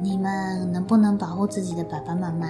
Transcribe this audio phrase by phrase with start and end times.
[0.00, 2.46] 你们能不能保护自己的爸爸妈妈？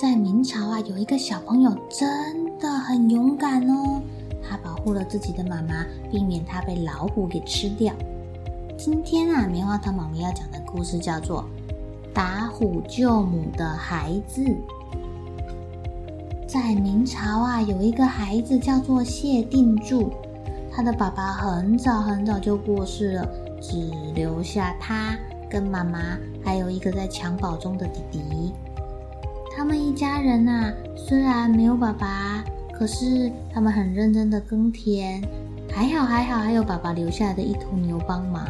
[0.00, 4.02] 在明朝啊，有一个小朋友真的很勇敢哦，
[4.42, 7.94] 他保护了自己的妈妈，避免他被老虎给吃掉。
[8.76, 11.42] 今天啊，棉花糖妈妈要讲的故事叫做
[12.12, 14.44] 《打虎救母的孩子》。
[16.46, 20.12] 在明朝啊，有一个孩子叫做谢定柱，
[20.70, 23.28] 他的爸爸很早很早就过世了，
[23.60, 25.18] 只留下他。
[25.50, 28.52] 跟妈妈还有一个在襁褓中的弟弟，
[29.56, 35.22] 他们一家人呐，虽然没有爸爸，可是他们很认真的耕田，
[35.70, 38.46] 还好还好，还有爸爸留下来的一头牛帮忙，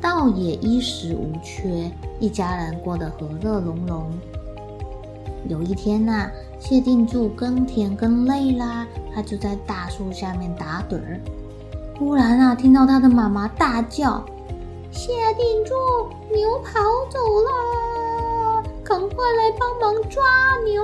[0.00, 4.10] 倒也衣食无缺，一家人过得和乐融融。
[5.48, 11.20] 有一天呐，谢定柱耕田耕累啦，他就在大树下面打盹儿，
[11.98, 14.24] 忽然啊，听到他的妈妈大叫。
[14.98, 15.74] 谢定柱，
[16.34, 20.20] 牛跑走了，赶快来帮忙抓
[20.64, 20.82] 牛！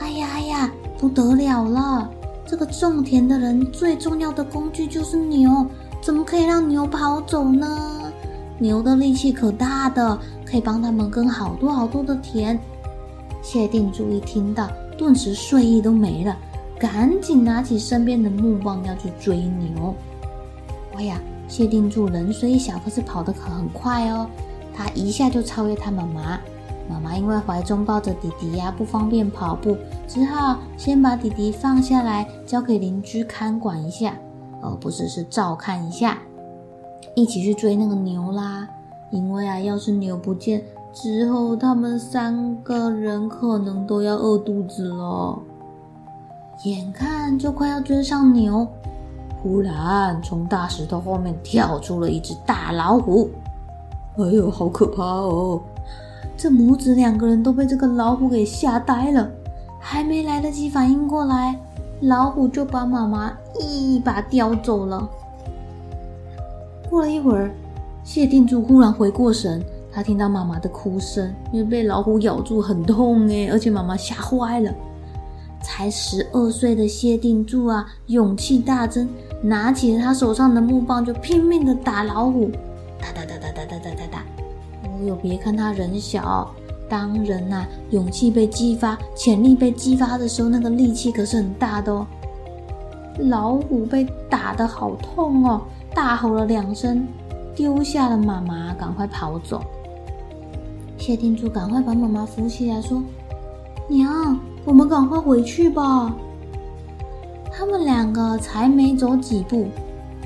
[0.00, 2.10] 哎呀哎呀，不得了了！
[2.44, 5.64] 这个种田的人最重要的工具就是牛，
[6.02, 8.12] 怎么可以让牛跑走呢？
[8.58, 12.58] 牛的力气可大的，可以帮他们耕好多好多的田。
[13.40, 14.68] 谢定柱一听到，
[14.98, 16.36] 顿时睡意都没了，
[16.76, 19.94] 赶紧拿起身边的木棒要去追牛。
[20.96, 21.20] 哎呀！
[21.50, 24.26] 谢定柱人虽小，可是跑得可很快哦。
[24.72, 26.38] 他一下就超越他妈妈。
[26.88, 34.14] 妈妈因为怀中抱着弟弟呀、不方便跑步，只好先把弟弟放下来，交给邻居看管一下，
[34.62, 36.18] 而不是是照看一下。
[37.16, 38.68] 一起去追那个牛啦。
[39.10, 40.62] 因为啊，要是牛不见，
[40.92, 45.36] 之后他们三个人可能都要饿肚子了。
[46.64, 48.68] 眼看就快要追上牛。
[49.42, 53.30] 忽然，从大石头后面跳出了一只大老虎。
[54.18, 55.60] 哎呦，好可怕哦！
[56.36, 59.30] 这母子两个人都被这个老虎给吓呆了，
[59.78, 61.58] 还没来得及反应过来，
[62.00, 65.08] 老虎就把妈妈一把叼走了。
[66.90, 67.50] 过了一会儿，
[68.02, 69.62] 谢定柱忽然回过神，
[69.92, 74.74] 他听到妈妈的哭声，因为被老虎咬住很痛哎，而且妈妈吓坏了。
[75.62, 79.08] 才十二岁的谢定柱啊，勇气大增，
[79.42, 82.50] 拿起他手上的木棒，就拼命的打老虎，
[83.00, 84.18] 打打打打打打打打打。
[84.84, 86.50] 哦呦，别看他人小，
[86.88, 92.06] 当人呐、啊，勇气被激发，潜力被激发的时候，那个力气可是很大的哦。
[93.18, 95.60] 老虎被打得好痛哦，
[95.94, 97.06] 大吼了两声，
[97.54, 99.62] 丢下了妈妈，赶快跑走。
[100.96, 103.02] 谢定柱赶快把妈妈扶起来，说
[103.88, 106.14] ：“娘。”我们赶快回去吧。
[107.52, 109.68] 他们两个才没走几步，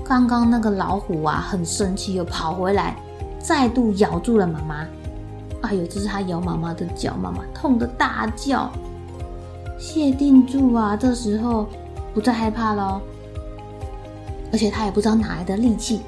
[0.04, 2.96] 刚刚那个老虎啊，很生气，又跑回来，
[3.38, 4.86] 再度咬住了妈妈。
[5.62, 8.70] 哎呦，这是他咬妈妈的脚，妈妈痛得大叫。
[9.78, 11.66] 谢定柱啊，这时候
[12.12, 13.00] 不再害怕了，
[14.52, 16.02] 而且他也不知道哪来的力气，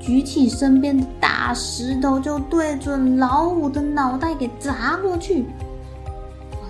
[0.00, 5.46] 举起身边的大石头，就对准老虎的脑袋给砸过去。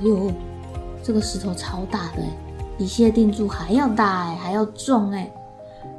[0.00, 0.32] 哎呦！
[1.02, 2.22] 这个石头超大的，
[2.78, 5.31] 比谢定柱还要大哎，还要重哎！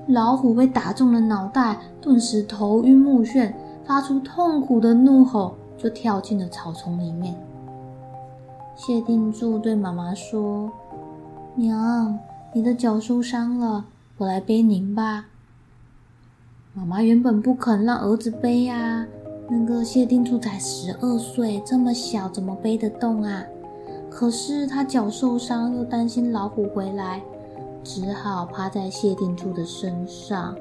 [0.07, 3.53] 老虎被打中了脑袋，顿时头晕目眩，
[3.85, 7.35] 发出痛苦的怒吼，就跳进了草丛里面。
[8.75, 10.71] 谢定柱对妈妈说
[11.55, 12.17] ：“娘，
[12.53, 13.85] 你的脚受伤了，
[14.17, 15.25] 我来背您吧。”
[16.73, 19.05] 妈妈原本不肯让儿子背呀，
[19.47, 23.43] 那个谢定柱才十二岁，这么小，怎么背得动啊？
[24.15, 27.19] 可是他脚受伤，又担心老虎回来，
[27.83, 30.55] 只好趴在谢定柱的身上。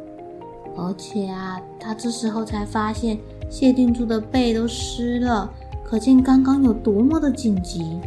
[0.75, 3.19] 而且啊，他这时候才发现
[3.51, 5.53] 谢定柱的背都湿了，
[5.85, 8.01] 可见刚刚有多么的紧急。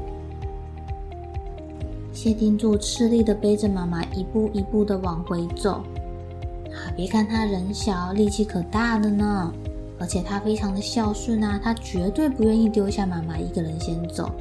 [2.12, 5.74] 谢定柱吃力的背着妈妈一步一步的往回走。
[5.74, 9.54] 啊，别看他人小，力气可大了呢。
[10.00, 14.32] 而且他非常的孝顺啊，他绝对不愿意丢下妈妈一个人先走。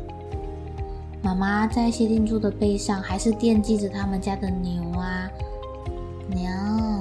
[1.24, 5.26] 妈妈在谢定柱的背上，还是惦记着他们家的牛啊。
[6.28, 7.00] 娘，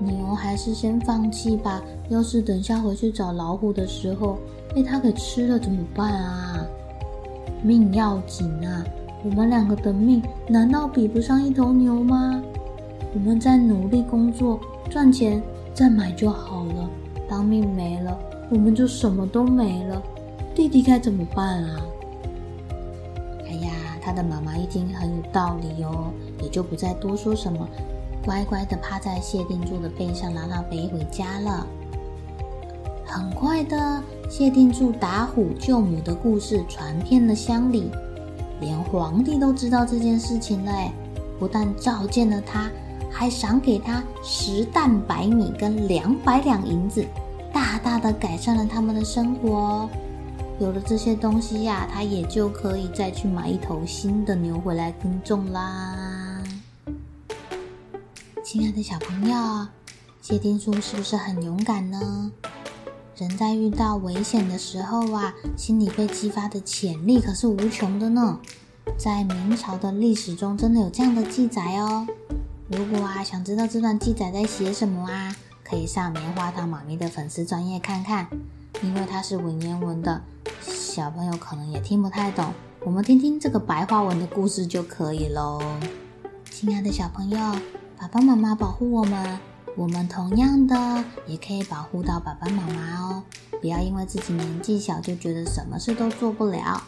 [0.00, 1.80] 牛还是先放弃吧。
[2.08, 4.36] 要是等下回去找老虎的时候
[4.74, 6.66] 被他给吃了怎么办啊？
[7.62, 8.84] 命要紧啊！
[9.22, 12.42] 我们两个的命难道比不上一头牛吗？
[13.14, 14.58] 我们在努力工作
[14.90, 15.40] 赚钱
[15.72, 16.90] 再买就好了。
[17.28, 18.18] 当命没了，
[18.50, 20.02] 我们就什么都没了。
[20.52, 21.80] 弟弟该怎么办啊？
[23.52, 23.70] 哎呀，
[24.00, 26.10] 他的妈妈一听很有道理哦，
[26.42, 27.68] 也就不再多说什么，
[28.24, 31.66] 乖乖的趴在谢定柱的背上，让他背回家了。
[33.04, 37.90] 很快的，谢定柱打虎救母的故事传遍了乡里，
[38.58, 40.72] 连皇帝都知道这件事情了。
[41.38, 42.70] 不但召见了他，
[43.10, 47.04] 还赏给他十担白米跟两百两银子。
[47.52, 49.86] 大大的改善了他们的生活，
[50.62, 56.40] 有了这些东西呀，他也就可以再去买一头新的牛回来耕种啦。
[58.44, 59.66] 亲爱的小朋友，
[60.20, 62.30] 谢定柱是不是很勇敢呢？
[63.16, 68.38] 人在遇到危险的时候啊，心里被激发的潜力可是无穷的呢。
[68.96, 72.06] 在明朝的历史中，真的有这样的记载哦。
[72.68, 75.34] 如果啊，想知道这段记载在写什么啊？
[75.64, 78.28] 可以上棉花糖妈咪的粉丝专业看看，
[78.82, 80.22] 因为它是文言文的，
[80.60, 82.52] 小朋友可能也听不太懂。
[82.84, 85.62] 我们听听这个白话文的故事就可以喽。
[86.50, 87.38] 亲爱的小朋友，
[87.96, 89.38] 爸爸妈妈保护我们，
[89.76, 93.22] 我们同样的也可以保护到爸爸妈妈哦。
[93.60, 96.82] 不要因为自己年纪小就觉得什么事都做不了。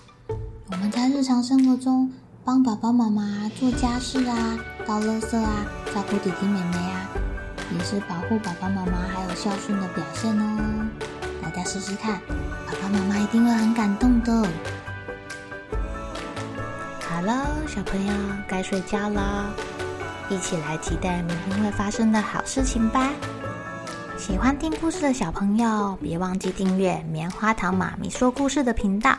[0.73, 2.11] 我们在日常生活中
[2.45, 5.65] 帮爸爸妈妈做家事啊，倒垃圾啊，
[5.95, 7.09] 照顾弟弟妹妹啊。
[7.73, 10.87] 也是保护爸爸妈妈还有孝顺的表现哦，
[11.45, 12.19] 大家试试看，
[12.67, 14.49] 爸爸妈妈一定会很感动的。
[17.07, 18.13] 好了，小朋友
[18.49, 19.53] 该睡觉了，
[20.31, 23.11] 一起来期待明天会发生的好事情吧。
[24.17, 29.15] 喜欢听故事的小朋友，别忘记订阅棉花糖妈咪说故事的频道。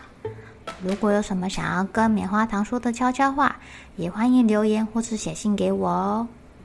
[0.82, 3.56] 如果有什么想要跟棉花糖说的悄悄话，
[3.98, 6.28] 也欢迎留言或是写信给我哦。